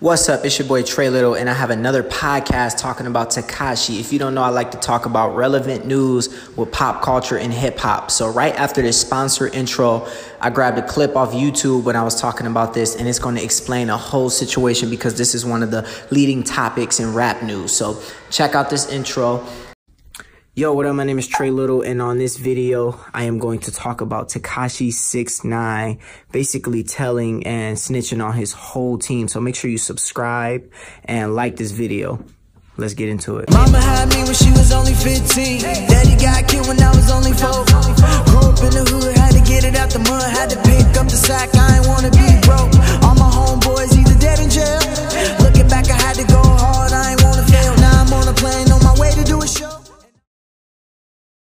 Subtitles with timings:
[0.00, 0.44] What's up?
[0.44, 3.98] It's your boy Trey Little, and I have another podcast talking about Tekashi.
[3.98, 7.52] If you don't know, I like to talk about relevant news with pop culture and
[7.52, 8.12] hip hop.
[8.12, 10.06] So, right after this sponsor intro,
[10.40, 13.34] I grabbed a clip off YouTube when I was talking about this, and it's going
[13.34, 17.42] to explain a whole situation because this is one of the leading topics in rap
[17.42, 17.72] news.
[17.72, 19.44] So, check out this intro.
[20.58, 20.94] Yo, what up?
[20.96, 24.28] My name is Trey Little, and on this video, I am going to talk about
[24.28, 26.00] Tekashi Six Nine,
[26.32, 29.28] basically telling and snitching on his whole team.
[29.28, 30.68] So make sure you subscribe
[31.04, 32.24] and like this video.
[32.76, 33.52] Let's get into it.
[33.52, 35.60] Mama had me when she was only 15.
[35.60, 38.27] Daddy got killed when I was only 4.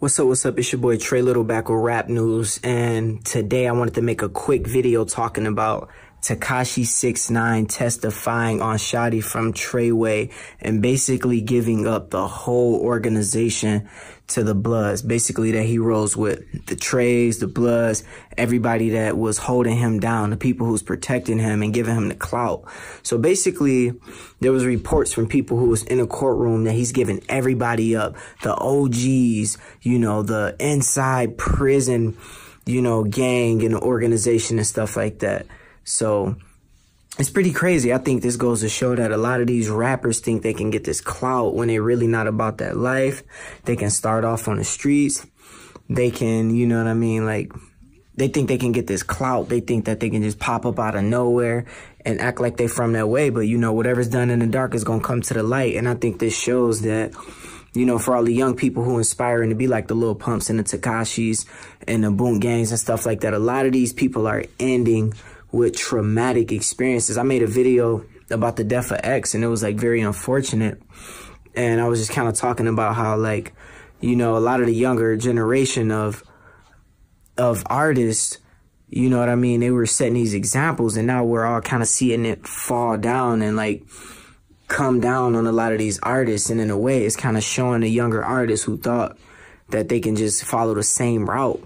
[0.00, 0.58] What's up, what's up?
[0.58, 2.58] It's your boy Trey Little back with rap news.
[2.64, 5.90] And today I wanted to make a quick video talking about
[6.22, 13.88] Tekashi Six Nine testifying on Shotti from Treyway and basically giving up the whole organization
[14.28, 15.02] to the Bloods.
[15.02, 18.04] Basically that he rolls with the Treys, the Bloods,
[18.36, 22.14] everybody that was holding him down, the people who's protecting him and giving him the
[22.14, 22.64] clout.
[23.02, 23.92] So basically
[24.40, 28.14] there was reports from people who was in a courtroom that he's giving everybody up,
[28.42, 32.16] the OGs, you know, the inside prison,
[32.66, 35.46] you know, gang and organization and stuff like that.
[35.84, 36.36] So
[37.18, 37.92] it's pretty crazy.
[37.92, 40.70] I think this goes to show that a lot of these rappers think they can
[40.70, 43.22] get this clout when they're really not about that life.
[43.64, 45.26] They can start off on the streets.
[45.88, 47.26] They can, you know what I mean?
[47.26, 47.52] Like,
[48.14, 49.48] they think they can get this clout.
[49.48, 51.66] They think that they can just pop up out of nowhere
[52.04, 53.30] and act like they from that way.
[53.30, 55.76] But, you know, whatever's done in the dark is going to come to the light.
[55.76, 57.12] And I think this shows that,
[57.72, 60.50] you know, for all the young people who inspiring to be like the Lil Pumps
[60.50, 61.46] and the Tekashis
[61.86, 65.14] and the Boom Gangs and stuff like that, a lot of these people are ending
[65.52, 67.18] with traumatic experiences.
[67.18, 70.80] I made a video about the death of X and it was like very unfortunate.
[71.54, 73.54] And I was just kind of talking about how like,
[74.00, 76.22] you know, a lot of the younger generation of
[77.36, 78.38] of artists,
[78.88, 81.82] you know what I mean, they were setting these examples and now we're all kind
[81.82, 83.84] of seeing it fall down and like
[84.68, 87.42] come down on a lot of these artists and in a way it's kind of
[87.42, 89.18] showing the younger artists who thought
[89.70, 91.60] that they can just follow the same route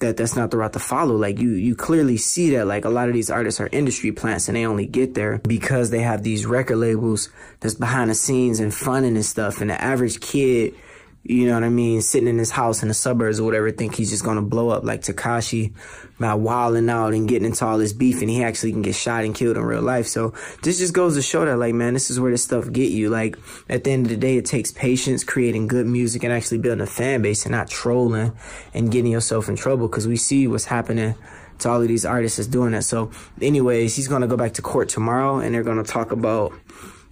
[0.00, 1.14] that that's not the route to follow.
[1.16, 4.48] Like you, you clearly see that like a lot of these artists are industry plants
[4.48, 7.28] and they only get there because they have these record labels
[7.60, 9.60] that's behind the scenes and funding and stuff.
[9.60, 10.74] And the average kid
[11.22, 13.94] you know what I mean, sitting in his house in the suburbs or whatever, think
[13.94, 15.74] he's just gonna blow up like Tekashi
[16.18, 19.24] by wilding out and getting into all this beef and he actually can get shot
[19.24, 20.06] and killed in real life.
[20.06, 20.32] So
[20.62, 23.10] this just goes to show that like, man, this is where this stuff get you.
[23.10, 23.38] Like
[23.68, 26.82] at the end of the day, it takes patience, creating good music and actually building
[26.82, 28.32] a fan base and not trolling
[28.72, 31.14] and getting yourself in trouble because we see what's happening
[31.58, 32.84] to all of these artists that's doing that.
[32.84, 33.10] So
[33.42, 36.52] anyways, he's gonna go back to court tomorrow and they're gonna talk about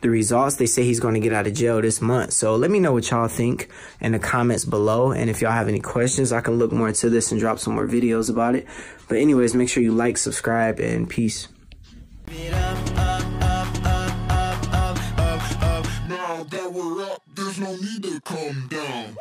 [0.00, 0.56] the results.
[0.56, 2.32] They say he's going to get out of jail this month.
[2.32, 3.68] So let me know what y'all think
[4.00, 5.12] in the comments below.
[5.12, 7.74] And if y'all have any questions, I can look more into this and drop some
[7.74, 8.66] more videos about it.
[9.08, 11.48] But anyways, make sure you like, subscribe, and peace.
[17.34, 19.16] There's no need to come down.